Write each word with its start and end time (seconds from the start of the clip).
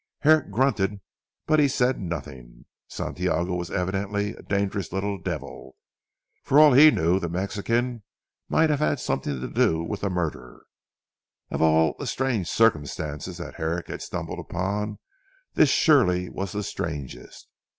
Herrick 0.21 0.49
grunted, 0.49 0.99
but 1.45 1.59
he 1.59 1.67
said 1.67 1.99
nothing. 2.01 2.65
Santiago 2.87 3.53
was 3.53 3.69
evidently 3.69 4.31
a 4.35 4.41
dangerous 4.41 4.91
little 4.91 5.19
devil. 5.19 5.75
For 6.43 6.57
all 6.57 6.73
he 6.73 6.89
knew 6.89 7.19
the 7.19 7.29
Mexican 7.29 8.01
might 8.49 8.71
have 8.71 8.79
had 8.79 8.99
something 8.99 9.39
to 9.39 9.47
do 9.47 9.83
with 9.83 10.01
the 10.01 10.09
murder. 10.09 10.63
Of 11.51 11.61
all 11.61 12.03
strange 12.07 12.47
circumstances 12.47 13.37
that 13.37 13.57
Herrick 13.57 13.89
had 13.89 14.01
stumbled 14.01 14.39
upon 14.39 14.97
this 15.53 15.69
surely 15.69 16.29
was 16.31 16.53
the 16.53 16.63
strangest! 16.63 17.47